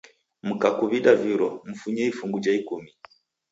Mkakuw'ida 0.47 1.13
viro, 1.21 1.49
mfunye 1.71 2.03
ifungu 2.11 2.37
jha 2.43 2.51
ikumi 2.59 2.91